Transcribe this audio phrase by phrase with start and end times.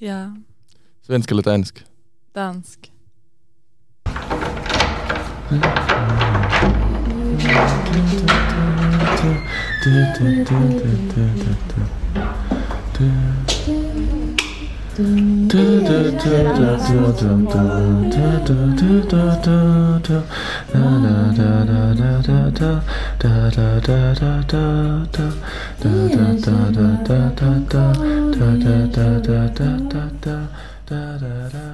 [0.00, 0.32] Ja,
[1.02, 1.84] Svensk eller dansk?
[2.34, 2.90] dansk.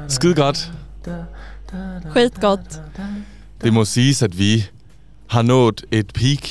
[0.09, 0.73] Skide godt.
[2.11, 2.83] Skitgott.
[3.65, 4.65] Det må siges, at vi
[5.27, 6.49] har nået et peak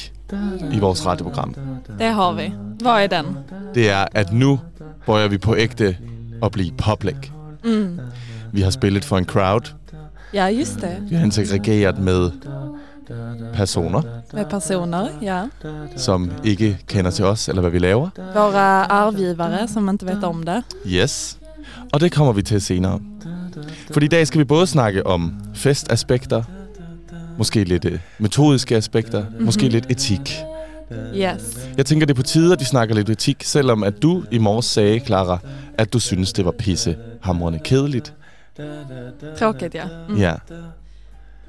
[0.71, 1.55] i vores radioprogram.
[1.99, 2.53] Det har vi.
[2.81, 3.25] Vad är den?
[3.75, 4.59] Det er, at nu
[5.05, 5.97] bøjer vi på ægte
[6.43, 7.15] at blive public.
[7.63, 7.99] Mm.
[8.51, 9.73] Vi har spillet for en crowd.
[10.33, 10.97] Ja, just det.
[11.09, 12.31] Vi har interageret med
[13.53, 14.01] personer,
[14.33, 15.43] Med personer, ja.
[15.95, 18.09] som ikke kender til os eller hvad vi laver.
[18.33, 20.63] Våra arvgivare som inte vet om det.
[20.87, 21.39] Yes.
[21.93, 22.99] Og det kommer vi til senere.
[23.91, 26.43] For i dag skal vi både snakke om festaspekter,
[27.37, 29.45] måske lidt øh, metodiske aspekter, mm-hmm.
[29.45, 30.35] måske lidt etik.
[31.15, 31.67] Yes.
[31.77, 34.37] Jeg tænker, det er på tide, at vi snakker lidt etik, selvom at du i
[34.37, 35.37] morges sagde, Clara,
[35.77, 38.13] at du synes, det var pisse hamrende kedeligt.
[39.39, 39.83] Tråkigt ja.
[40.09, 40.17] Mm.
[40.17, 40.33] Ja.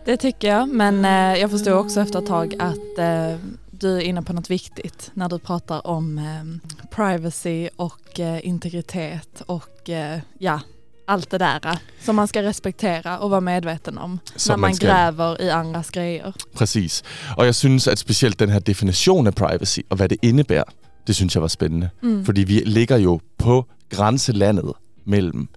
[0.06, 3.36] Det tycker jag, men eh, jag förstår också efter ett tag att eh,
[3.70, 9.42] du är inne på något viktigt när du pratar om eh, privacy och eh, integritet
[9.46, 10.60] och eh, ja,
[11.06, 14.70] allt det där eh, som man ska respektera och vara medveten om Som när man,
[14.70, 16.32] man gräver i andras grejer.
[16.54, 17.02] Præcis.
[17.36, 20.70] Og jeg synes, at specielt den her definition af privacy, og hvad det indebærer,
[21.06, 21.88] det synes jeg var spændende.
[22.02, 22.24] Mm.
[22.24, 24.72] Fordi vi ligger jo på grænselandet
[25.04, 25.48] mellem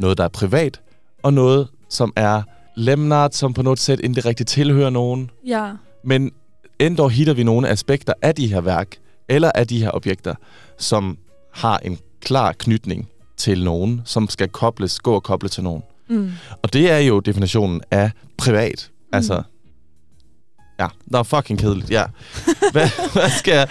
[0.00, 0.80] noget, der er privat,
[1.22, 2.42] og noget, som er
[2.76, 5.30] lemnart, som på sæt ikke rigtig tilhører nogen.
[5.46, 5.70] Ja,
[6.04, 6.32] Men
[6.78, 8.96] endda hitter vi nogle aspekter af de her værk,
[9.28, 10.34] eller af de her objekter,
[10.78, 11.18] som
[11.52, 15.82] har en klar knytning til nogen, som skal kobles, gå og koble til nogen.
[16.08, 16.30] mm.
[16.62, 18.90] Og det er jo definitionen af privat.
[19.12, 19.42] Altså,
[20.78, 21.90] ja, der er fucking kedeligt.
[21.90, 22.04] Ja.
[23.38, 23.68] Skal, jeg,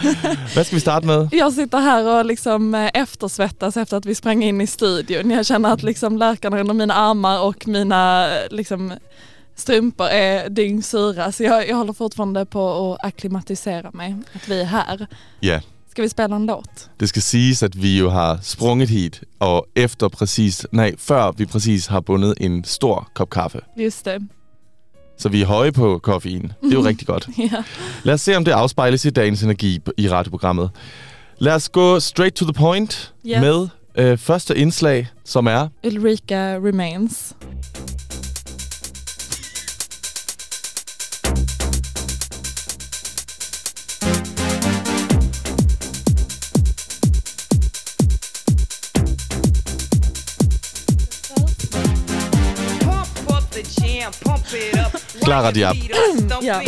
[0.53, 1.29] hvad skal vi starte med?
[1.31, 5.31] Jag sitter här och liksom eh, eftersvettas efter att vi sprang in i studion.
[5.31, 8.93] Jag känner att liksom läkarna under mina armar och mina eh, liksom,
[9.55, 11.31] strumpor är dyngsura.
[11.31, 15.07] Så jag, jag håller fortfarande på att akklimatisera mig, att vi är här.
[15.39, 15.61] Ja,
[15.91, 16.89] Ska vi spela en låt?
[16.97, 21.45] det skal siges, at vi jo har sprunget hit, og efter præcis, nej, før vi
[21.45, 23.59] præcis har bundet en stor kop kaffe.
[23.77, 24.27] Just det.
[25.17, 26.41] Så vi er høje på koffein.
[26.41, 27.27] Det er jo rigtig godt.
[27.51, 27.63] Ja.
[28.03, 30.69] Lad os se, om det afspejles i dagens energi i radioprogrammet.
[31.37, 33.41] Lad os gå straight to the point Yes.
[33.41, 33.67] med
[33.97, 35.67] øh, første indslag, som er...
[35.85, 37.33] Ulrika Remains.
[55.25, 55.77] Clara Diab.
[56.41, 56.61] Ja.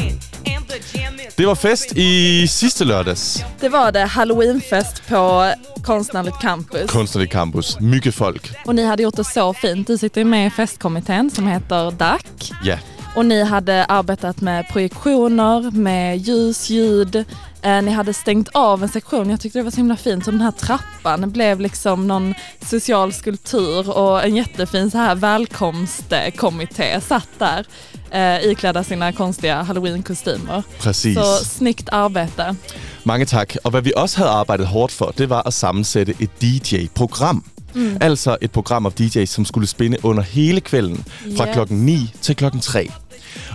[1.36, 3.44] Det var fest i sidste lørdags.
[3.60, 5.54] Det var det halloweenfest på
[5.84, 6.92] Konstnärligt campus.
[6.92, 7.80] Kunstnerlig Campus.
[7.80, 8.52] Mycket folk.
[8.66, 9.88] Och ni hade gjort det så fint.
[9.88, 12.22] Du sitter ju med i festkommittén som heter DAC.
[12.64, 12.78] Ja,
[13.18, 17.16] Och ni hade arbetat med projektioner, med ljus, ljud.
[17.62, 19.30] Eh, ni hade stängt av en sektion.
[19.30, 20.26] Jag tyckte det var så himla fint.
[20.26, 22.34] Så den här trappan blev liksom någon
[22.70, 27.66] social skulptur och en jättefin så här välkomstkommitté satt där
[28.12, 30.64] eh, iklädda sina konstiga halloweenkostymer.
[30.80, 31.16] præcis.
[31.18, 32.56] Så snyggt arbete.
[33.04, 33.56] Mange tak.
[33.64, 37.44] Og hvad vi også havde arbejdet hårdt for, det var at sammensætte et DJ-program.
[37.74, 37.98] Mm.
[38.02, 41.06] Altså et program af DJ's, som skulle spinde under hele kvælden
[41.38, 41.54] fra Yes.
[41.54, 42.92] klokken 9 til klokken 3.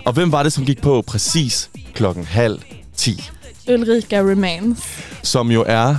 [0.05, 2.59] Og hvem var det, som gik på præcis klokken halv
[2.97, 3.23] 10?
[3.69, 4.79] Ulrika Remains.
[5.23, 5.95] Som jo er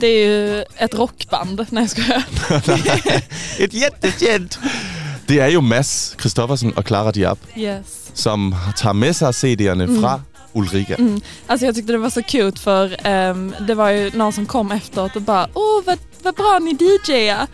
[0.00, 1.66] Det är ju ett rockband.
[1.70, 2.22] Nej jag skojar.
[3.58, 4.58] et jättekänt.
[5.28, 8.10] Det er jo Mads Christoffersen og Clara Diab, Yes.
[8.14, 10.20] som tager med sig CD'erne fra
[10.54, 10.94] Ulrika.
[10.98, 11.20] Mm.
[11.46, 14.72] Alltså jag tyckte det var så cute för ehm, det var ju någon som kom
[14.72, 17.46] efteråt och bara åh vad, vad bra ni DJar.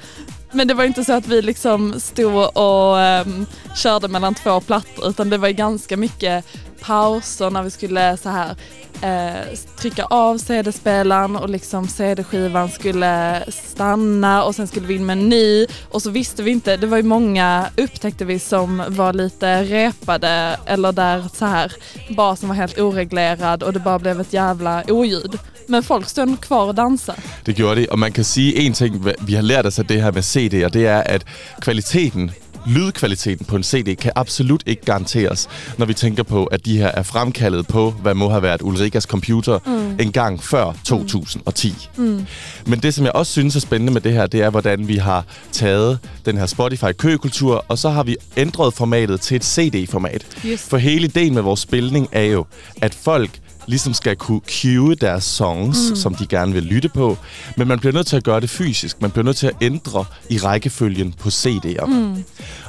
[0.52, 3.46] Men det var inte så att vi liksom stod och um,
[3.76, 6.44] körde mellan två plattor utan det var ju ganska mycket
[6.80, 8.56] pauser när vi skulle så här
[9.02, 15.18] eh, trycka av CD-spelaren och liksom CD-skivan skulle stanna och sen skulle vi in med
[15.18, 19.12] en ny och så visste vi inte, det var ju många upptäckte vi som var
[19.12, 21.72] lite repade eller där så här
[22.16, 25.38] basen var helt oreglerad och det bara blev ett jävla oljud.
[25.68, 27.18] Men folk stod kvar och dansade.
[27.46, 30.02] Det gjorde de, og man kan sige en ting, vi har lært os af det
[30.02, 31.24] her med CD'er, det er, at
[31.60, 32.30] kvaliteten
[32.66, 35.48] lydkvaliteten på en CD kan absolut ikke garanteres,
[35.78, 39.04] når vi tænker på, at de her er fremkaldet på, hvad må have været Ulrikas
[39.04, 39.96] computer mm.
[40.00, 41.88] en gang før 2010.
[41.96, 42.26] Mm.
[42.66, 44.96] Men det, som jeg også synes er spændende med det her, det er, hvordan vi
[44.96, 50.26] har taget den her Spotify-køkultur, og så har vi ændret formatet til et CD-format.
[50.46, 50.62] Yes.
[50.62, 52.46] For hele ideen med vores spilning er jo,
[52.82, 53.30] at folk
[53.66, 55.96] ligesom skal kunne cue deres songs, mm.
[55.96, 57.18] som de gerne vil lytte på.
[57.56, 59.02] Men man bliver nødt til at gøre det fysisk.
[59.02, 61.86] Man bliver nødt til at ændre i rækkefølgen på CD'er.
[61.86, 62.24] Mm.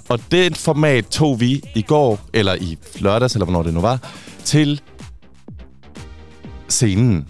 [0.09, 3.99] Og det format tog vi i går, eller i lørdags, eller hvornår det nu var,
[4.43, 4.81] til
[6.69, 7.27] scenen.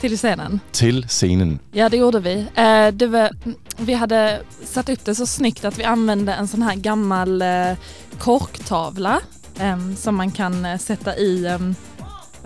[0.00, 0.60] Till scenen.
[0.72, 1.60] Til scenen.
[1.74, 2.46] Ja, det gjorde vi.
[2.56, 3.30] Eh, det var,
[3.78, 7.76] vi hade satt upp det så snyggt att vi använde en sån här gammal eh,
[8.18, 9.20] korktavla
[9.60, 11.58] em, som man kan eh, sätta i,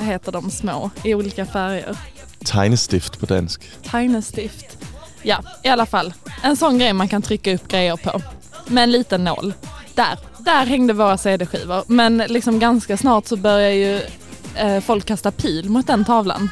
[0.02, 1.96] heter de små, i olika färger.
[2.44, 3.70] Tegnestift på dansk.
[3.90, 4.78] Tinestift.
[5.22, 6.14] Ja, i alla fall.
[6.42, 8.22] En sån grej man kan trycka upp grejer på.
[8.66, 9.54] Med en liten nål.
[9.94, 11.84] Där, där hängde våra CD-skivor.
[11.86, 14.00] Men liksom ganska snart så börjar ju
[14.56, 16.48] eh, folk kasta pil mot den tavlan.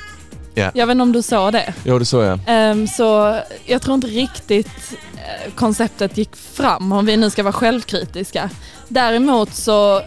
[0.54, 0.70] Ja.
[0.74, 1.74] Jag vet inte om du såg det?
[1.84, 2.38] Jo, det så jeg.
[2.46, 7.52] Ehm, så jag tror inte riktigt eh, konceptet gick fram om vi nu ska vara
[7.52, 8.50] självkritiska.
[8.88, 10.02] Däremot så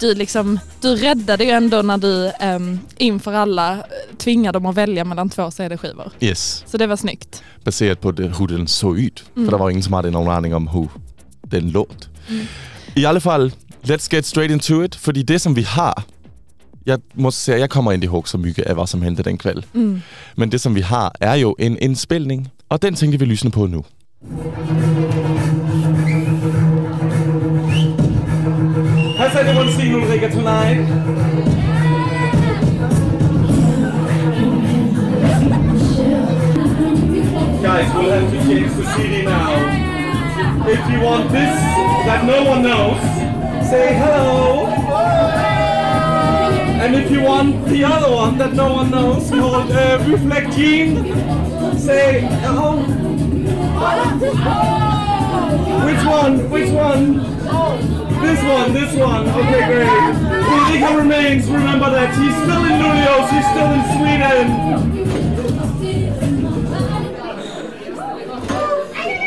[0.00, 4.76] du, liksom, du räddade ju ändå när du um, inför alla eh, tvingade dem att
[4.76, 6.12] välja mellan två CD-skivor.
[6.20, 6.64] Yes.
[6.66, 7.42] Så det var snyggt.
[7.64, 9.22] baseret på, det, hur den så ud.
[9.34, 9.44] Mm.
[9.44, 10.88] For der var ingen, som havde nogen aning om, hur
[11.50, 12.10] den låt.
[12.28, 12.46] Mm.
[12.96, 13.52] I alle fald,
[13.84, 14.94] let's get straight into it.
[14.94, 16.04] Fordi det, som vi har...
[16.86, 19.62] Jeg må sige, jeg kommer ikke ihåg så mye af, hvad som hentede den kvæld.
[19.72, 20.02] Mm.
[20.36, 22.48] Men det, som vi har, er jo en indspilning.
[22.68, 23.84] Og den tænkte vi lysne på nu.
[30.30, 30.84] Tonight?
[37.62, 40.66] Guys, we'll have to change the CD now.
[40.66, 41.56] If you want this
[42.06, 43.00] that no one knows,
[43.70, 44.66] say hello.
[46.82, 49.98] And if you want the other one that no one knows, called uh,
[51.78, 52.82] say hello.
[55.86, 56.50] Which one?
[56.50, 58.05] Which one?
[58.26, 59.28] This one, this one.
[59.28, 59.86] Okay, great.
[59.86, 61.48] Ulrika remains.
[61.48, 62.12] Remember that.
[62.16, 63.28] She's still in Luleå.
[63.30, 64.46] She's still in Sweden.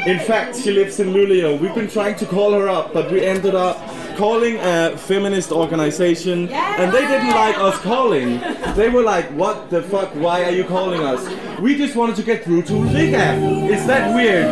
[0.05, 1.57] In fact, she lives in Luleå.
[1.57, 3.77] We've been trying to call her up, but we ended up
[4.17, 8.41] calling a feminist organization, and they didn't like us calling.
[8.75, 10.13] They were like, "What the fuck?
[10.15, 11.25] Why are you calling us?"
[11.61, 13.35] We just wanted to get through to Ulrika.
[13.71, 14.49] Is that weird?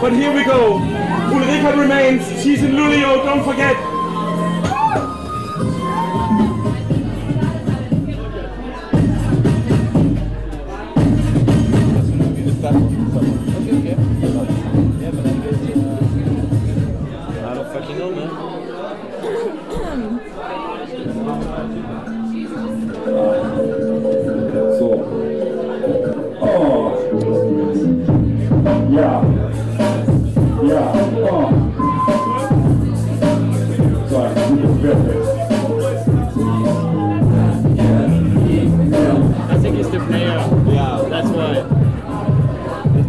[0.00, 0.80] But here we go.
[1.46, 2.42] Ulrika remains.
[2.42, 3.24] She's in Luleå.
[3.24, 3.95] Don't forget.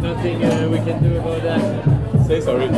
[0.08, 2.28] Nothing uh, we can do about that.
[2.28, 2.70] Say sorry.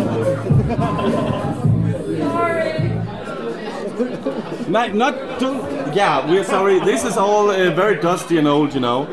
[4.68, 6.80] Not, not to, yeah, we're sorry.
[6.80, 9.08] This is all uh, very dusty and old, you know.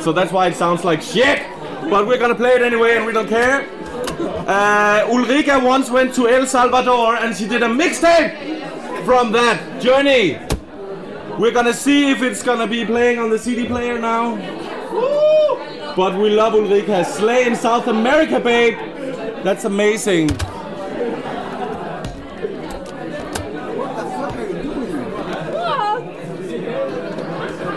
[0.00, 1.42] So that's why it sounds like shit.
[1.88, 3.68] But we're gonna play it anyway, and we don't care.
[4.46, 8.32] Uh, Ulrika once went to El Salvador, and she did a mixtape
[9.04, 10.38] from that journey.
[11.38, 14.34] We're gonna see if it's gonna be playing on the CD player now.
[14.92, 15.71] Woo!
[15.96, 17.04] But we love Ulrika.
[17.04, 18.76] Slay in South America, babe.
[19.44, 20.28] That's amazing.
[20.30, 20.48] What
[23.98, 25.04] are you doing?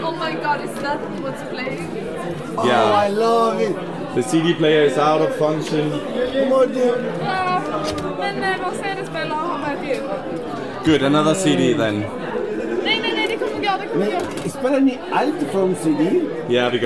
[0.03, 1.95] Oh my god, is that what's playing?
[2.65, 2.83] Yeah.
[2.85, 3.75] I love it!
[4.15, 5.89] The CD player is out of function.
[5.91, 7.03] Hur mår du?
[7.25, 7.61] Ja,
[8.19, 10.13] men eh, vår CD-spelare har börjat jobba.
[10.85, 11.99] Good, another CD then.
[12.83, 14.11] Nej, nej, nej, det kommer gå, det kommer gå.
[14.41, 16.21] Men spelar ni allt från CD?
[16.49, 16.79] Yeah, we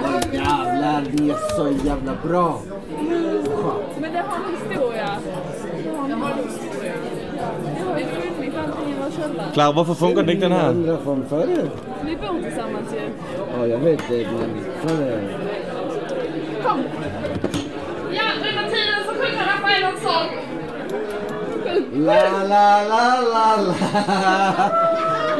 [0.00, 0.34] got.
[0.34, 2.60] Jävlar, ni är så jävla bra!
[4.00, 5.08] Men det har en historia.
[6.08, 6.92] Det har en historia.
[7.74, 9.52] Det har ju funnits allting i vår källare.
[9.54, 10.68] Klar, hvorfor fungerer den ikke, den her?
[10.68, 11.70] Andra från förut?
[12.04, 13.00] Vi bor tillsammans ju.
[13.58, 14.50] Ja, jag vet det, men.
[16.64, 16.82] Kom!
[18.12, 20.28] Ja, under tiden så sjunger Rafael en sång.
[22.06, 23.76] La, la, la, la, la.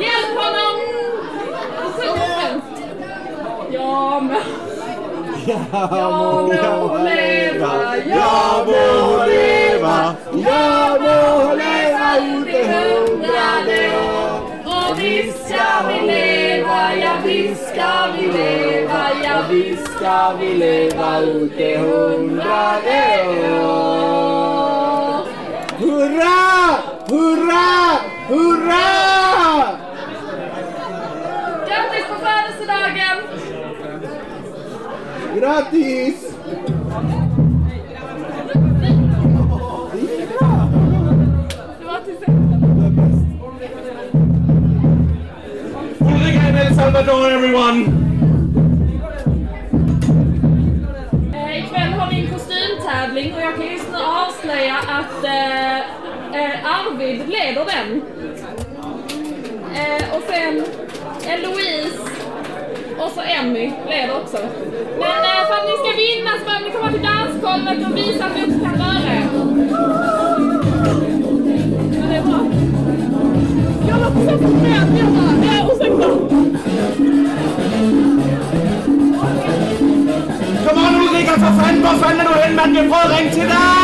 [0.05, 0.77] Hjälp honom!
[1.79, 2.83] Han sjunger svenskt.
[3.71, 4.41] Ja, men...
[5.47, 14.41] Ja, må leva, Ja må leva, Jag må leva ut i hundrade år.
[14.65, 21.19] Och visst ska vi leva, ja visst ska vi leva, ja Visst ska vi leva
[21.21, 23.29] ut i hundrade
[23.65, 24.19] år.
[25.79, 26.79] Hurra!
[27.09, 27.99] Hurra!
[28.29, 28.89] Hurra!
[31.67, 33.19] Grattis på födelsedagen!
[35.49, 36.17] Grattis!
[46.59, 47.85] El Salvador, everyone!
[51.33, 56.81] Eh, ikväll har vi en kostymtävling och jag kan just nu avslöja att eh, eh,
[56.81, 58.03] Arvid leder den.
[59.75, 60.65] Eh, och sen
[61.27, 61.99] Eloise
[62.99, 64.39] och så Emmy leder också.
[65.03, 68.25] Men eh, för att ni ska vinna så behöver ni komma till dansgolvet och visa
[68.27, 69.27] att ni också kan röra er.
[71.99, 72.41] Ja, det är bra.
[73.89, 76.09] Jag var så förberedd, jag bara, ursäkta.
[80.65, 81.83] Kom on, Ulrika, for fanden!
[81.83, 82.77] Hvor fanden er du hen, mand?
[82.77, 83.78] Jeg prøver at ringe til dig!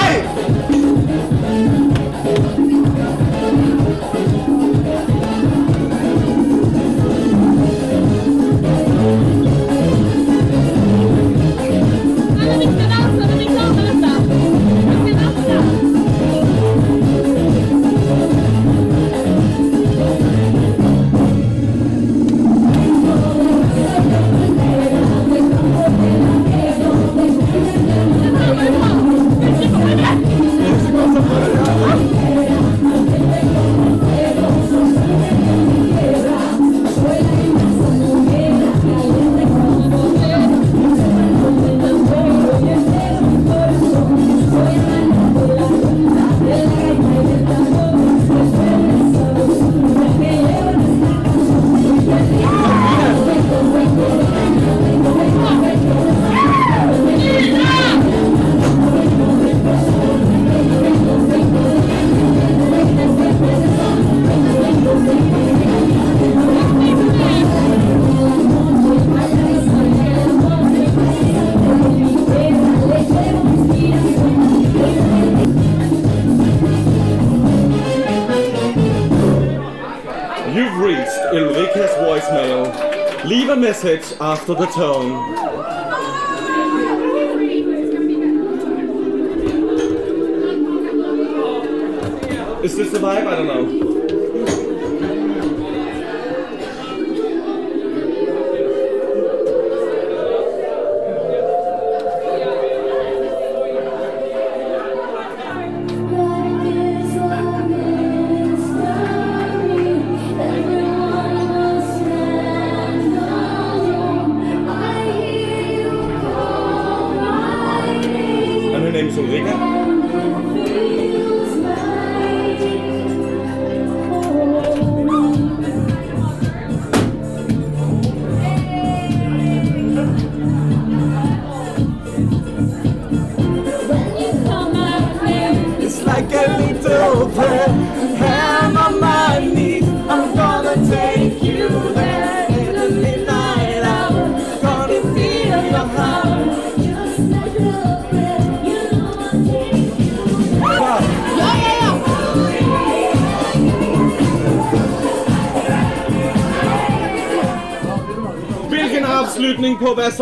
[83.95, 85.44] it after the tone.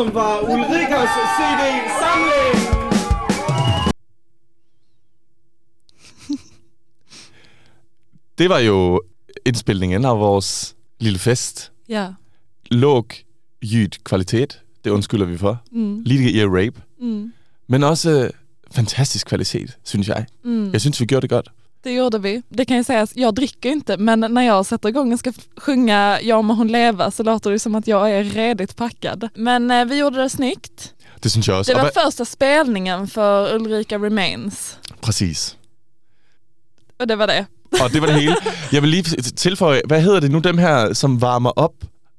[0.04, 2.59] Som var Ulrikas CD-samling!
[8.38, 9.02] Det var jo
[9.47, 11.73] indspilningen af vores lille fest.
[11.88, 12.09] Ja.
[12.71, 13.06] Låg
[14.04, 15.62] kvalitet, det undskylder vi for.
[15.73, 16.02] Mm.
[16.02, 16.82] Lite ear rape.
[17.00, 17.32] Mm.
[17.66, 18.30] Men også
[18.71, 20.26] fantastisk kvalitet, synes jeg.
[20.44, 20.71] Mm.
[20.73, 21.49] Jag syns vi gjorde det godt.
[21.83, 22.43] Det gjorde vi.
[22.49, 26.19] Det kan jag säga, jag dricker inte men när jag sätter igång och ska sjunga
[26.23, 29.29] Ja må hon leva så låter det som att jag är redigt packad.
[29.35, 30.95] Men eh, vi gjorde det snyggt.
[31.23, 31.73] Det synes jeg også.
[31.73, 34.79] Det var hvad- första spelningen för Ulrika Remains.
[35.01, 35.57] Præcis.
[37.01, 37.47] Och det var det.
[37.83, 38.37] Og det var det hele.
[38.73, 39.03] Jeg vil lige
[39.37, 41.73] tilføje, hvad hedder det nu, dem her, som varmer op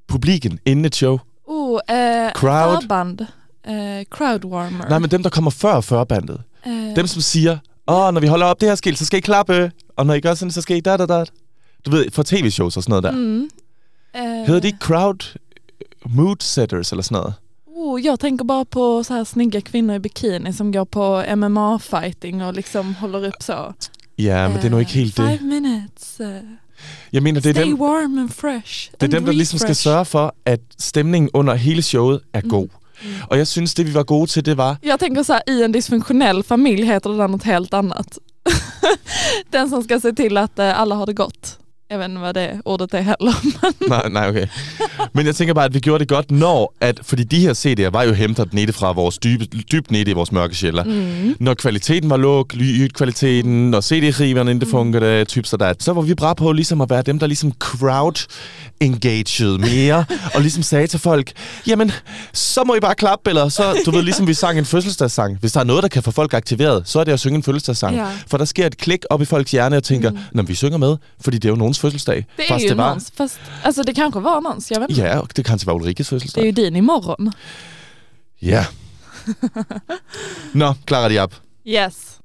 [0.07, 1.19] publiken inden et show?
[1.47, 2.81] Oh, eh, Crowd.
[2.81, 3.21] Förband.
[3.67, 4.89] Eh, crowdwarmer.
[4.89, 6.41] Nej, men dem, der kommer før førbandet.
[6.65, 9.21] Eh, Dem, som siger, åh, når vi holder op det her skilt, så skal I
[9.21, 9.71] klappe.
[9.97, 11.25] Og når I gør sådan, så skal I da da da.
[11.85, 13.11] Du ved, for tv-shows og sådan noget der.
[13.11, 13.49] mm.
[14.15, 15.37] eh, Hedder de ikke crowd
[16.05, 17.33] mood setters eller sådan noget?
[17.75, 21.21] Oh, oh, jag tänker bara på så här snygga kvinnor i bikini som går på
[21.21, 23.73] MMA-fighting och liksom håller upp så.
[24.17, 25.39] Ja, men det er nu ikke helt Eh, det.
[25.39, 26.27] Five minutes, uh,
[27.13, 28.91] Jeg mener, det er stay dem, warm and fresh.
[28.91, 32.67] det and dem der ligesom skal sørge for, at stemningen under hele showet er god.
[33.01, 33.15] Mm.
[33.29, 35.63] Och jag syns det vi var gode till det var, Jag tänker så här, i
[35.63, 38.17] en dysfunktionell familj heter det där något helt annat.
[39.49, 41.59] Den som ska se till att eh, alla har det gott.
[41.93, 43.35] Jag vet inte vad det ordet är heller.
[43.89, 44.47] Nej, nej, okay.
[45.13, 47.89] Men jeg tænker bare, at vi gjorde det godt, når at, fordi de her CD'er
[47.89, 50.83] var jo hentet nede fra vores dybe, dybt nede i vores mørke sjæller.
[50.83, 51.35] Mm.
[51.39, 56.33] Når kvaliteten var låg, lydkvaliteten, når CD-riverne ikke funkede, typ sådan, så var vi bra
[56.33, 58.27] på ligesom at være dem, der ligesom crowd
[58.79, 61.31] engaged mere, og ligesom sagde til folk,
[61.67, 61.91] jamen,
[62.33, 65.37] så må I bare klappe, eller så, du ved, ligesom vi sang en fødselsdagssang.
[65.39, 67.43] Hvis der er noget, der kan få folk aktiveret, så er det at synge en
[67.43, 67.95] fødselsdagssang.
[67.95, 68.07] Ja.
[68.27, 70.47] For der sker et klik op i folks hjerne og tænker, mm.
[70.47, 72.25] vi synger med, fordi det er jo nogens fødselsdag.
[72.35, 73.11] det är Fast ju det var, någons.
[73.11, 75.01] Fast, alltså det kanske var någons, jag vet inte.
[75.01, 77.31] Ja, och det kanske var Ulrikes Det är ju din imorgon.
[78.39, 78.65] Ja.
[80.51, 81.33] Nå, Clara Diab.
[81.65, 82.19] Yes.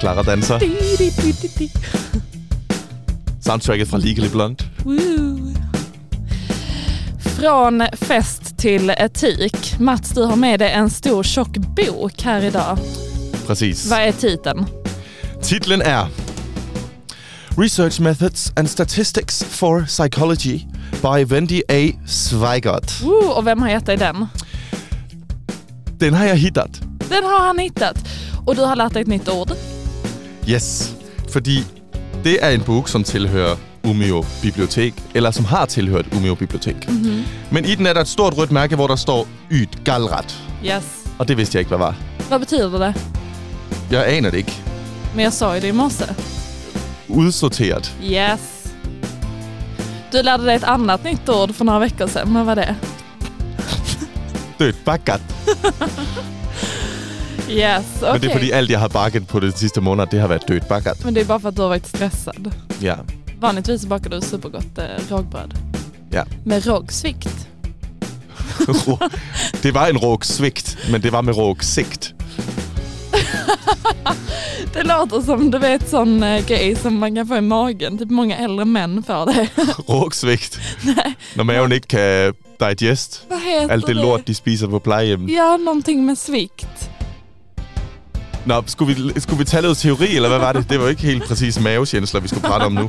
[0.00, 0.60] Clara danser.
[3.48, 4.64] Soundtracket fra Legally Blonde.
[4.84, 5.54] Woo.
[7.36, 9.78] Från fest till etik.
[9.78, 12.78] Mats, du har med dig en stor tjock bok här idag.
[13.46, 13.86] Præcis.
[13.90, 14.66] Vad är titeln?
[15.42, 16.06] Titlen er
[17.56, 20.60] Research Methods and Statistics for Psychology
[21.02, 21.92] by Wendy A.
[22.06, 23.02] Zweigert.
[23.02, 24.26] Woo, och vem har gett dig den?
[25.98, 26.80] Den har jeg hittat.
[27.08, 28.08] Den har han hittat.
[28.46, 29.52] Och du har lärt dig ett nytt ord.
[30.46, 30.94] Yes.
[31.28, 31.64] Fordi
[32.24, 36.88] det er en bog, som tilhører Umeå Bibliotek, eller som har tilhørt Umeå Bibliotek.
[36.88, 37.24] Mm-hmm.
[37.50, 40.36] Men i den er der et stort rødt mærke, hvor der står Yt Galrat.
[40.64, 40.84] Yes.
[41.18, 41.94] Og det vidste jeg ikke, hvad var.
[42.30, 42.94] Vad betyder det?
[43.90, 44.52] Jeg aner det ikke.
[45.14, 46.14] Men jag sa ju det i morse.
[47.08, 47.96] Udsorteret.
[48.02, 48.40] Yes.
[50.12, 52.34] Du lärde dig ett annat nytt ord för några veckor sedan.
[52.34, 52.76] Vad var det?
[54.58, 55.20] Dødt bakkat.
[57.50, 58.12] Yes, okej.
[58.12, 60.48] Men det er fordi alt, jeg har bakket på det sidste måned, det har været
[60.48, 61.04] dødt bakkat.
[61.04, 62.50] Men det är bara för att du har varit stressad.
[62.80, 62.96] Ja.
[63.40, 65.54] Vanligtvis bakar du supergott eh, rågbröd.
[66.10, 66.24] Ja.
[66.44, 67.48] Med rågsvikt.
[69.62, 72.14] det var en rågsvigt, men det var med rågsigt.
[74.72, 77.98] Det låter som du vet sån eh, grej som man kan få i magen.
[77.98, 79.48] Typ många äldre män får det.
[79.92, 80.58] Rågsvigt.
[81.34, 85.28] Når maven ikke kan digest Vad heter alt det lort, de spiser på plejehjem.
[85.28, 86.87] Ja, någonting med svikt.
[88.48, 90.70] Nå, skulle vi, skulle vi tage noget teori, eller hvad var det?
[90.70, 92.88] Det var ikke helt præcis mavekänsla, vi skulle prate om nu.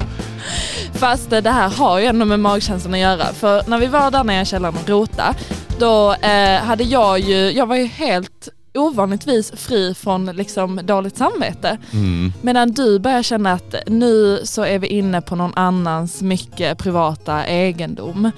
[0.93, 3.33] Fast eh, det här har ju ändå med magkänslan att göra.
[3.33, 5.35] För när vi var där nere i källaren och rota,
[5.79, 11.77] då eh, hade jag ju, jag var ju helt ovanligtvis fri från liksom dåligt samvete.
[11.91, 12.33] Mm.
[12.41, 17.45] Medan du börjar känna att nu så är vi inne på någon annans mycket privata
[17.45, 18.31] egendom.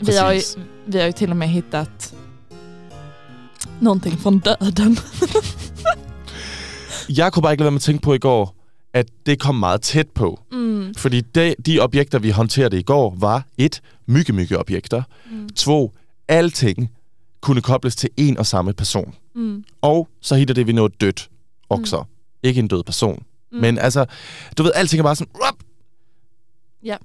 [0.00, 0.42] Vi har, ju,
[0.84, 2.14] vi har ju till och med hittat
[3.80, 4.96] någonting från döden.
[7.08, 8.54] Jeg kunne bare ikke lade være med at tænke på i går,
[8.92, 10.40] at det kom meget tæt på.
[10.52, 10.94] Mm.
[10.96, 15.02] Fordi de, de objekter, vi håndterede i går, var et, mygge, mygge objekter.
[15.30, 15.48] Mm.
[15.48, 15.92] To,
[16.28, 16.90] alting
[17.40, 19.14] kunne kobles til en og samme person.
[19.34, 19.64] Mm.
[19.82, 21.28] Og så hitter det vi noget dødt
[21.68, 21.96] også.
[21.98, 22.04] Mm.
[22.42, 23.22] Ikke en død person.
[23.52, 23.58] Mm.
[23.58, 24.06] Men altså,
[24.58, 25.32] du ved, alting er bare sådan...
[25.34, 25.54] Rup!
[26.84, 26.96] Ja.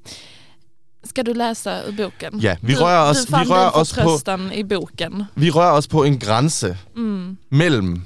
[1.04, 2.40] Ska du läsa ur boken?
[2.40, 5.24] Ja, vi du, rör oss- vi rör oss på- i boken.
[5.36, 7.38] Vi rører os på en grænse Mm.
[7.50, 8.02] mellem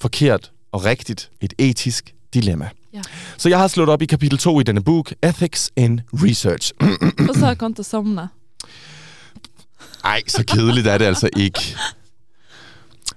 [0.00, 1.30] forkert og rigtigt.
[1.40, 2.68] Et etisk dilemma.
[2.92, 3.00] Ja.
[3.36, 6.72] Så jeg har slået op i kapitel 2 i denne bog, Ethics in Research.
[7.26, 8.28] Försök att inte somna.
[10.04, 11.76] Ej, så kedeligt er det altså ikke.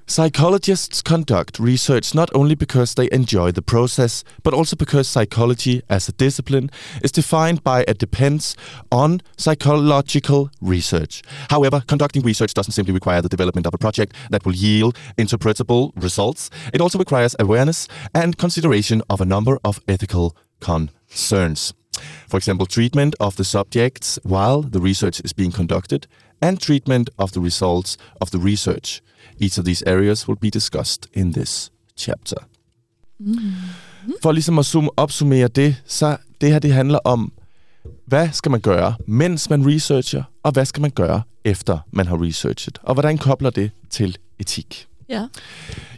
[0.10, 6.08] Psychologists conduct research not only because they enjoy the process, but also because psychology as
[6.08, 6.72] a discipline
[7.04, 8.56] is defined by and depends
[8.90, 11.24] on psychological research.
[11.50, 15.92] However, conducting research doesn't simply require the development of a project that will yield interpretable
[16.02, 16.50] results.
[16.74, 21.74] It also requires awareness and consideration of a number of ethical concerns.
[22.30, 26.08] For example, treatment of the subjects while the research is being conducted,
[26.42, 29.02] and treatment of the results of the research.
[29.42, 32.38] Each of these areas will be discussed in this chapter.
[34.22, 37.32] For ligesom at zoom, opsummere det, så det her det handler om,
[38.06, 42.24] hvad skal man gøre, mens man researcher, og hvad skal man gøre, efter man har
[42.24, 44.88] researchet, og hvordan kobler det til etik.
[45.10, 45.28] Ja.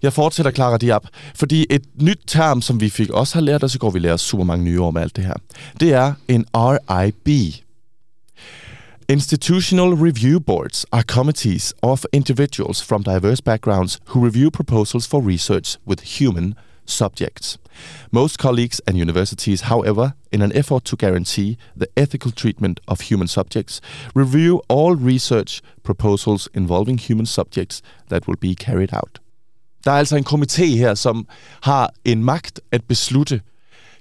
[0.02, 1.02] Jeg fortsætter, Clara Diab,
[1.36, 4.17] fordi et nyt term, som vi fik også har lært os i går, vi lærer
[4.17, 5.34] super mange nye ord med alt det her,
[5.80, 7.54] det er en RIB.
[9.10, 15.78] Institutional review boards are committees of individuals from diverse backgrounds who review proposals for research
[15.84, 17.58] with human subjects.
[18.12, 23.28] Most colleagues and universities, however, in an effort to guarantee the ethical treatment of human
[23.28, 23.82] subjects,
[24.13, 29.19] review all research proposals involving human subjects that will be carried out.
[29.86, 31.28] Der er altså en komité her, som
[31.62, 33.41] har en magt at beslutte,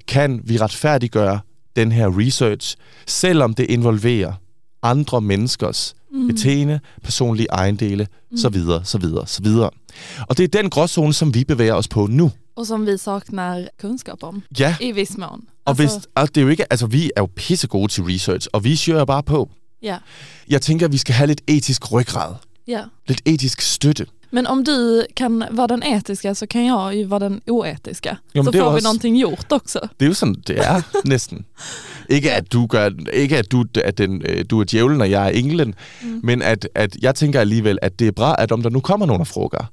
[0.07, 1.41] kan vi retfærdiggøre
[1.77, 4.33] den her research, selvom det involverer
[4.83, 6.27] andre menneskers mm.
[6.29, 8.37] beteende, personlige ejendele, mm.
[8.37, 9.71] så videre, så videre, så videre.
[10.29, 12.31] Og det er den gråzone, som vi bevæger os på nu.
[12.57, 15.45] Och som vi saknar kunskap om Ja, i viss mån.
[15.65, 18.65] og, hvis, og det er jo ikke, altså vi er jo pissegode til research, og
[18.65, 19.51] vi kører bare på.
[19.83, 19.97] ja,
[20.49, 22.35] Jeg tænker, at vi skal have lidt etisk ryggrad.
[22.69, 22.83] ja.
[23.09, 24.07] Lidt etisk støtte.
[24.31, 28.17] Men om du kan vara den etiska så kan jag ju vara den oetiska.
[28.35, 29.79] Men så det är får vi någonting gjort också.
[30.01, 31.45] Det er jo sådan, det er næsten.
[32.09, 35.27] Ikke at du gør, ikke at du, at den, øh, du er djævlen, og jeg
[35.27, 36.21] er englen, mm.
[36.23, 39.07] men at, at jeg tænker alligevel, at det er bra, at om der nu kommer
[39.07, 39.71] nogle frågor,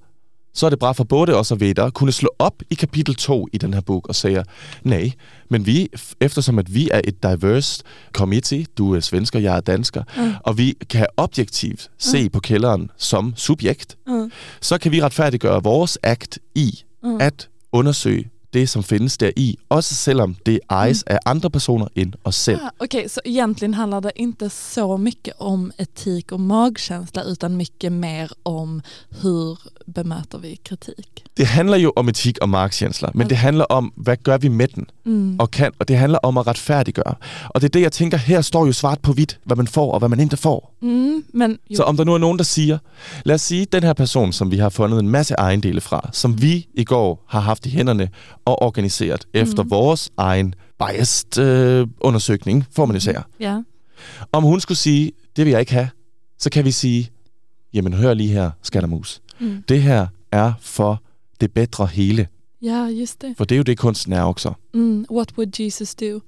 [0.56, 3.16] så er det bra for både os og ved at kunne slå op i kapitel
[3.16, 4.44] 2 i den her bog og sige,
[4.84, 5.12] nej,
[5.50, 5.90] men vi,
[6.22, 10.34] eftersom at vi er et diverse committee, du er svensker, jeg er dansker, mm.
[10.44, 12.30] og vi kan objektivt se mm.
[12.30, 14.32] på kælderen som subjekt, Mm.
[14.62, 17.18] så kan vi retfærdiggøre vores akt i mm.
[17.22, 21.14] at undersøge det, som findes der i, også selvom det ejes mm.
[21.14, 22.60] af andre personer end os selv.
[22.64, 27.92] Ah, Okej, så egentligen handlar det inte så mycket om etik och magkänsla utan mycket
[27.92, 28.82] mer om
[29.22, 31.24] hur bemöter vi kritik.
[31.38, 34.68] Det handler jo om etik og markskjensler, men det handler om, hvad gør vi med
[34.68, 34.86] den?
[35.06, 35.36] Mm.
[35.40, 37.16] Og, kan, og det handler om at retfærdiggøre.
[37.50, 39.92] Og det er det, jeg tænker, her står jo svart på hvidt, hvad man får
[39.92, 40.76] og hvad man ikke får.
[40.82, 42.78] Mm, men Så om der nu er nogen, der siger,
[43.26, 46.42] lad os sige, den her person, som vi har fundet en masse ejendele fra, som
[46.42, 48.10] vi i går har haft i hænderne
[48.46, 49.40] og organiseret mm.
[49.40, 53.24] efter vores egen biased øh, undersøgning, man jo sige.
[53.40, 53.62] ja.
[54.32, 55.90] Om hun skulle sige, det vil jeg ikke have,
[56.40, 57.10] så kan vi sige,
[57.74, 59.22] jamen hør lige her, skattermus.
[59.40, 59.64] Mm.
[59.70, 61.02] Det her er for
[61.42, 62.28] det bedre hele.
[62.62, 63.34] ja, just det.
[63.38, 64.54] For det er jo det, kunsten er også.
[64.74, 65.06] Mm.
[65.12, 66.06] What would Jesus do?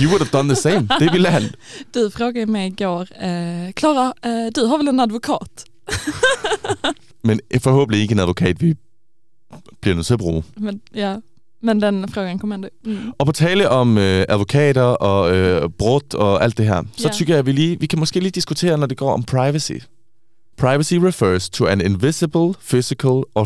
[0.00, 0.88] You would have done the same.
[1.00, 1.42] Det ville han.
[1.94, 5.64] Du frågade mig igår, eh, Klara, eh, du har väl en advokat?
[7.24, 8.74] Men forhåbentlig ikke en advokat, vi
[9.80, 10.42] bliver nødt til at bruge.
[10.56, 11.16] Men, ja.
[11.62, 12.68] Men den frågan kom ändå.
[12.84, 12.96] Mm.
[13.18, 17.12] Og på tale om øh, advokater og øh, brud og alt det her, så Ja.
[17.12, 19.72] tykker jeg, at vi, lige, vi kan måske lige diskutere, når det går om privacy.
[20.56, 23.44] Privacy refers to an invisible, physical or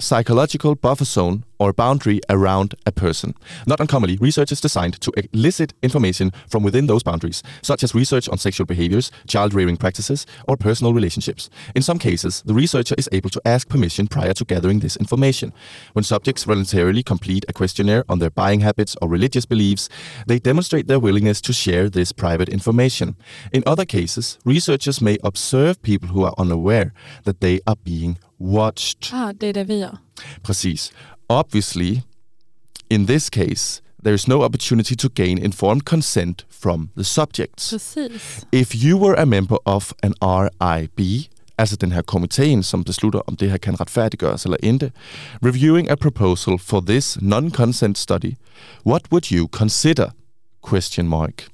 [0.00, 3.34] psychological buffer zone or boundary around a person.
[3.66, 8.28] Not uncommonly, research is designed to elicit information from within those boundaries, such as research
[8.28, 11.50] on sexual behaviors, child rearing practices, or personal relationships.
[11.76, 15.52] In some cases, the researcher is able to ask permission prior to gathering this information.
[15.92, 19.88] When subjects voluntarily complete a questionnaire on their buying habits or religious beliefs,
[20.26, 23.16] they demonstrate their willingness to share this private information.
[23.52, 26.92] In other cases, researchers may observe people who are unaware
[27.24, 29.10] that they are being watched.
[29.12, 29.98] Ah, det är det vi gör.
[30.42, 30.92] Precis.
[31.30, 32.02] Obviously,
[32.90, 37.70] in this case, there is no opportunity to gain informed consent from the subjects.
[37.70, 38.44] Precis.
[38.52, 41.00] If you were a member of an RIB,
[41.58, 44.92] altså den her komiteen, som beslutter, om det her kan retfærdiggøres eller ikke,
[45.44, 48.34] reviewing a proposal for this non-consent study,
[48.86, 50.10] what would you consider?
[50.68, 51.46] Question mark.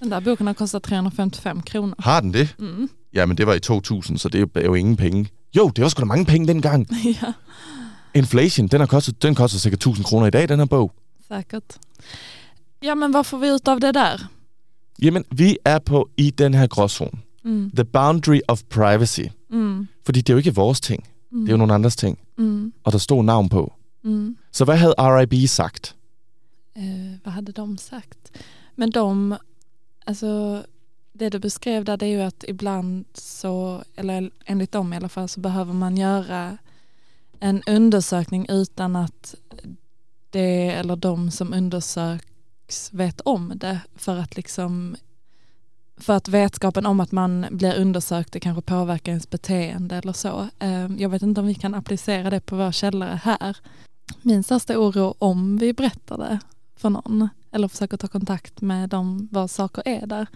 [0.00, 1.94] Den där boken har kostat 355 kronor.
[1.98, 2.54] Har den det?
[2.58, 2.90] Mm.
[3.14, 5.28] Jamen, det var i 2000, så det er jo ingen penge.
[5.56, 6.86] Jo, det var sgu da mange penge dengang.
[7.22, 7.32] ja,
[8.14, 10.92] Inflation, den, har kostet, den koster sikkert 1000 kroner i dag, den her bog.
[11.28, 11.78] säkert.
[12.82, 14.26] Ja, men vad får vi ut av det där?
[15.02, 17.18] Jamen, vi er på i den her gråzone.
[17.44, 17.70] Mm.
[17.76, 19.28] The boundary of privacy.
[19.50, 19.88] Mm.
[20.04, 21.04] Fordi det er jo ikke vores ting.
[21.32, 21.40] Mm.
[21.40, 22.18] Det er jo nogle andres ting.
[22.38, 22.72] Mm.
[22.84, 23.72] Og der stod navn på.
[24.04, 24.36] Mm.
[24.52, 25.96] Så hvad havde RIB sagt?
[26.76, 26.84] Eh,
[27.24, 28.30] vad hade de sagt?
[28.76, 29.38] Men de,
[30.06, 30.62] alltså
[31.12, 35.08] det du beskrev där det är ju att ibland så, eller enligt dem i alla
[35.08, 36.58] fall, så behöver man göra
[37.40, 39.34] en undersökning utan att
[40.30, 44.96] det eller de som undersöks vet om det för att liksom
[45.96, 50.48] för att vetskapen om att man blir undersökt det kanske påverkar ens beteende eller så.
[50.58, 53.56] Eh, Jag vet inte om vi kan applicera det på vår källare här.
[54.22, 56.38] Min största oro om vi berättar det
[56.76, 60.26] för någon eller försöker ta kontakt med dem vad saker är där.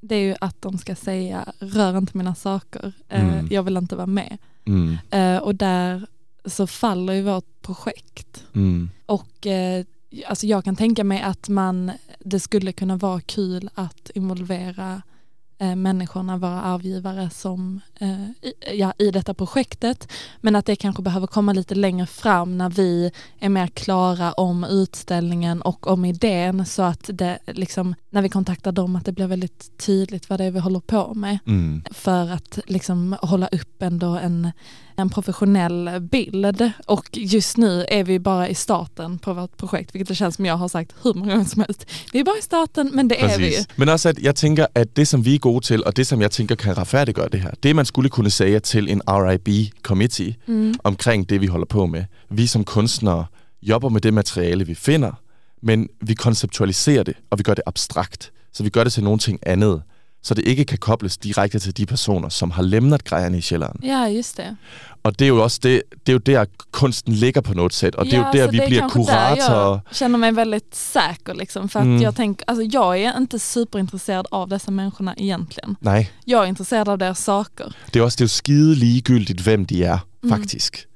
[0.00, 3.48] Det är ju att de ska säga rör inte mina saker, eh, Mm.
[3.50, 4.38] jag vill inte vara med.
[4.64, 4.98] Mm.
[5.10, 6.06] Eh, och där
[6.46, 8.44] så faller ju vårt projekt.
[8.54, 8.90] Mm.
[9.06, 9.84] Och eh,
[10.26, 15.02] alltså jag kan tänka mig att man, det skulle kunna vara kul att involvera
[15.58, 20.12] eh, människorna, våra arvgivare som, eh, i, ja, i detta projektet.
[20.40, 24.64] Men att det kanske behöver komma lite längre fram när vi är mer klara om
[24.64, 29.26] utställningen och om idén så att det liksom, när vi kontaktar dem att det blir
[29.26, 31.38] väldigt tydligt vad det är vi håller på med.
[31.46, 31.82] Mm.
[31.90, 34.52] För att liksom hålla upp ändå en,
[34.96, 36.72] en professionell bild.
[36.86, 40.46] Och just nu är vi bara i starten på vårt projekt, vilket det känns som
[40.46, 41.86] jag har sagt hur många gånger som helst.
[42.12, 43.64] Vi är bara i starten, men det är vi ju.
[43.76, 46.20] Men også at jeg tænker, at det som vi er gode til, og det som
[46.20, 50.74] jeg tænker kan retfærdiggøre det her, det man skulle kunne sige til en RIB-committee mm.
[50.84, 52.04] omkring det, vi holder på med.
[52.30, 53.26] Vi som kunstnere
[53.62, 55.12] jobber med det materiale, vi finder,
[55.62, 58.32] men vi konceptualiserer det, og vi gør det abstrakt.
[58.52, 59.82] Så vi gør det til någonting andet,
[60.26, 63.78] så det ikke kan kobles direkte til de personer, som har lämnat grejerne i källaren.
[63.82, 64.56] Ja, just det.
[65.04, 67.94] Og det er jo også det, det er jo der kunsten ligger på något sätt,
[67.94, 69.36] och det är ja, ju där vi det är blir kurator.
[69.36, 72.02] Där jag känner mig väldigt säker liksom, för att Mm.
[72.02, 75.76] jag tänker, alltså jag är inte superintresserad av dessa människorna egentligen.
[75.80, 77.72] Nej, Jag är intresserad av deras saker.
[77.92, 80.86] det er også det er jo skide ligegyldigt, hvem de er, faktisk.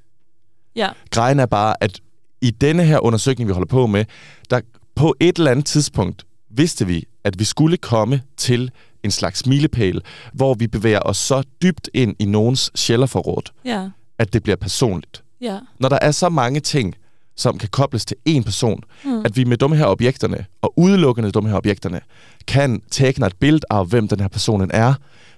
[0.75, 1.99] Ja, Grejen er bare, at
[2.41, 4.05] i denne her undersøgning, vi holder på med,
[4.49, 4.61] der
[4.95, 8.71] på et eller andet tidspunkt vidste vi, at vi skulle komme til
[9.03, 10.01] en slags milepæl,
[10.33, 15.23] hvor vi bevæger os så dybt ind i nogens sjælderforråd, ja, at det bliver personligt.
[15.41, 16.95] ja, Når der er så mange ting,
[17.35, 19.25] som kan kobles til én person, mm.
[19.25, 22.01] at vi med de her objekterne, og udelukkende de her objekterne,
[22.47, 24.93] kan tegne et billede af, hvem den her personen er.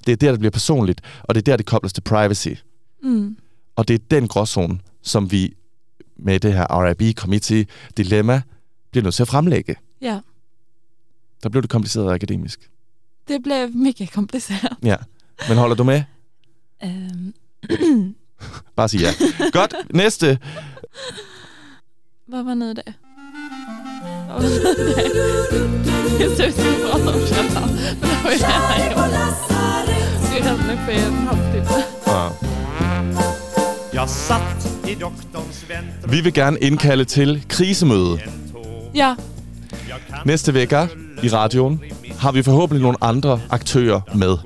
[0.06, 2.48] Det er der, det bliver personligt, og det er der, det kobles til privacy.
[3.04, 3.38] mm,
[3.76, 5.54] Og det er den gråzone, som vi
[6.18, 7.66] med det her RIB-committee
[7.98, 8.42] dilemma
[8.92, 9.76] bliver nødt til at fremlægge.
[10.02, 10.20] ja.
[11.44, 12.70] Der blev det kompliceret akademisk.
[13.28, 14.78] Det blev mycket komplicerat.
[14.82, 14.98] Ja.
[15.48, 16.04] Men holder du med?
[16.82, 17.34] Ehm,
[18.76, 19.10] Bare sig ja.
[19.54, 19.74] Godt.
[19.90, 20.40] Næste.
[22.28, 22.94] vad var nu det?
[24.28, 26.24] Vad var nu det?
[26.24, 27.70] Just det, vi skulle prata om källaren.
[28.02, 29.34] Men det har vi redan gjort.
[30.32, 31.84] Vi är redan uppe i en halvtimme.
[32.06, 32.32] Ja.
[33.94, 38.20] Jag satt i doktorns väntrum Vi vil gerne indkalde til krisemøde.
[38.94, 39.16] Ja,
[40.26, 40.88] Næste vecka
[41.22, 41.82] i radioen
[42.20, 44.38] har vi forhåbentlig nogle andre aktører med.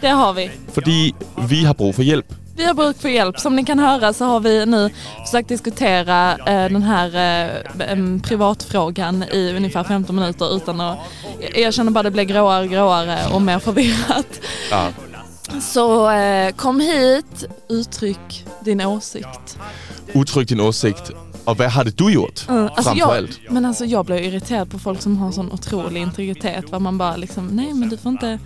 [0.00, 0.50] det har vi.
[0.72, 1.14] Fordi
[1.48, 2.34] vi har brug for hjælp.
[2.56, 3.38] Vi har bruk för hjälp.
[3.38, 4.90] Som ni kan höra så har vi nu
[5.26, 7.06] försökt diskutera eh, den här
[7.78, 10.98] eh, privatfrågan i ungefär 15 minuter utan att...
[11.54, 14.40] Jag känner bara det blir gråare och gråare och mer förvirrat.
[14.70, 14.88] Ja.
[15.60, 19.58] Så eh, kom hit, uttryck din åsikt.
[20.14, 21.10] Udtryk din åsigt.
[21.44, 22.46] Og hvad har det du gjort?
[22.48, 26.70] Mm, alltså jag, men alltså jag blir irriterad på folk som har sån otrolig integritet.
[26.70, 28.38] Var man bara liksom, nej men du får inte,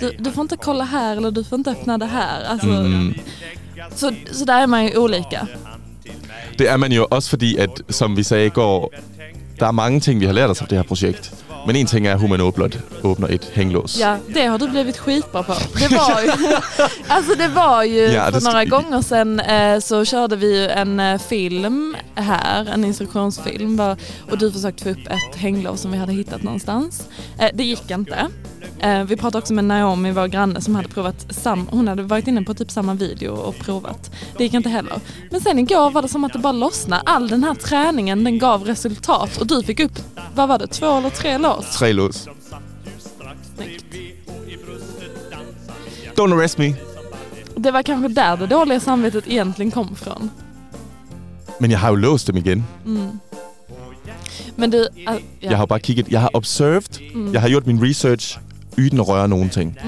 [0.00, 2.44] du, du får inte kolla här eller du får inte öppna det här.
[2.44, 3.14] Alltså, Mm.
[3.94, 5.46] så, så där är man ju olika.
[6.58, 8.92] Det er man jo også fordi, at som vi sagde i går,
[9.60, 11.34] der er mange ting, vi har lært os af det her projekt.
[11.66, 14.00] Men en ting er, at Human Åblot åbner et hænglås.
[14.00, 15.52] Ja, det har du blivit skitbra på.
[15.74, 16.30] Det var ju,
[17.14, 21.00] alltså det var ju Ja, för några gånger sedan eh, så körde vi ju en
[21.00, 23.80] eh, film här, en instruktionsfilm
[24.30, 27.08] och du försökte få upp ett hänglås som vi hade hittat någonstans.
[27.38, 28.26] Eh, det gick inte.
[28.82, 32.26] Eh, vi pratade också med Naomi, vår granne, som hade provat sam, hon hade varit
[32.26, 34.10] inne på typ samma video och provat.
[34.38, 35.00] Det gick inte heller.
[35.30, 37.02] Men sen igår var det som att det bara lossnade.
[37.06, 39.98] All den här träningen den gav resultat och du fick upp,
[40.34, 41.78] vad var det, två eller tre lås?
[41.78, 42.28] Tre lås.
[46.16, 46.74] Don't arrest me.
[47.56, 50.30] Det var kanske där det dåliga samvetet egentligen kom från.
[51.58, 52.64] Men jeg har jo låst dem igen.
[54.56, 55.18] Men du, äh, ja.
[55.40, 56.12] Jeg har jo bare kigget.
[56.12, 57.00] Jeg har observed.
[57.32, 58.38] Jeg har gjort min research
[58.76, 59.78] uden at røre nogen ting.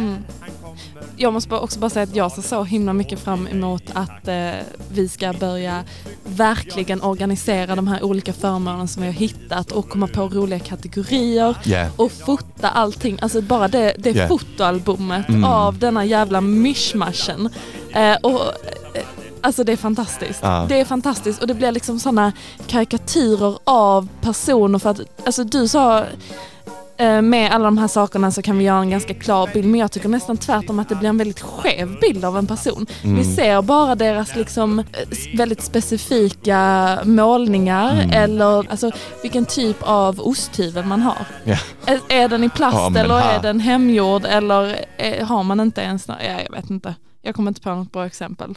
[1.16, 4.50] jag måste också bara säga att jag ser så himla mycket fram emot att eh,
[4.92, 5.84] vi ska börja
[6.24, 11.56] verkligen organisera de här olika förmånerna som vi har hittat och komma på roliga kategorier
[11.64, 11.86] Ja.
[11.96, 13.18] och fota allting.
[13.22, 14.28] Alltså bara det, det Ja.
[14.28, 15.44] fotoalbumet Mm.
[15.44, 17.48] av denna jävla mishmashen.
[17.92, 18.40] Eh, och,
[18.94, 19.02] eh,
[19.40, 20.40] alltså det är fantastiskt.
[20.42, 20.66] Ja.
[20.68, 22.32] Det är fantastiskt och det blir liksom sådana
[22.66, 26.04] karikatyrer av personer för att, alltså du sa
[27.22, 29.92] med alla de här sakerna så kan vi göra en ganska klar bild men jag
[29.92, 32.87] tycker nästan tvärtom att det blir en väldigt skev bild av en person.
[33.02, 33.16] Mm.
[33.16, 34.85] Vi ser bara deras liksom eh,
[35.37, 38.11] väldigt specifika målningar Mm.
[38.11, 38.90] eller alltså
[39.22, 41.26] vilken typ av osthyvel man har.
[41.44, 41.57] Ja.
[41.87, 45.61] Är, är den i plast Ja, eller här- är den hemgjord eller är, har man
[45.61, 46.14] inte ens Ja,
[46.48, 46.94] jag vet inte.
[47.22, 48.54] Jag kommer inte på något bra exempel.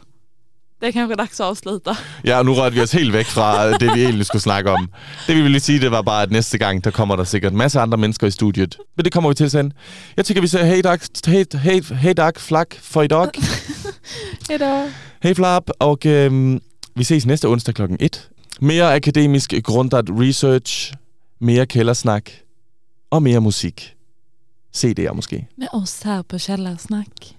[0.80, 1.96] Det är kanske dags att avsluta.
[2.24, 4.88] Ja, og nu rørte vi os helt væk fra det, vi egentlig skulle snakke om.
[5.26, 7.58] Det vi ville sige, det var bare, at næste gang, der kommer der sikkert en
[7.58, 8.76] masse andre mennesker i studiet.
[8.96, 9.72] Men det kommer vi til sen.
[10.16, 13.28] Jeg tænker, vi siger hey dag, hey, hey, hey dag, flak for i dag.
[14.48, 14.88] Hejdå.
[15.22, 16.60] Hey flap, og øhm,
[16.96, 18.28] vi ses næste onsdag klokken 1.
[18.60, 20.92] Mere akademisk grundat research,
[21.40, 22.30] mere kældersnak
[23.10, 23.94] og mere musik.
[24.76, 25.46] CD'er måske.
[25.56, 27.34] Med oss här på Källarsnack.